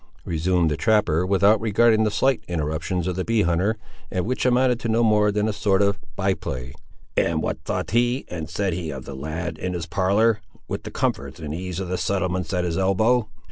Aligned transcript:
resumed 0.25 0.71
the 0.71 0.75
trapper, 0.75 1.27
without 1.27 1.61
regarding 1.61 2.03
the 2.03 2.09
slight 2.09 2.43
interruptions 2.47 3.05
of 3.05 3.15
the 3.15 3.23
bee 3.23 3.43
hunter, 3.43 3.77
which 4.11 4.47
amounted 4.47 4.79
to 4.79 4.87
no 4.89 5.03
more 5.03 5.31
than 5.31 5.47
a 5.47 5.53
sort 5.53 5.79
of 5.79 5.99
by 6.15 6.33
play. 6.33 6.73
"And 7.15 7.39
what 7.43 7.63
thought 7.65 7.91
he 7.91 8.25
and 8.27 8.49
said 8.49 8.73
he 8.73 8.89
of 8.89 9.05
the 9.05 9.13
lad, 9.15 9.59
in 9.59 9.73
his 9.73 9.85
parlour, 9.85 10.41
with 10.67 10.85
the 10.85 10.89
comforts 10.91 11.39
and 11.39 11.53
ease 11.53 11.79
of 11.79 11.87
the 11.87 11.99
settlements 11.99 12.51
at 12.51 12.63
his 12.65 12.79
elbow?" 12.79 13.29